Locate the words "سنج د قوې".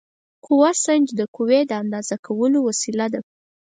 0.83-1.59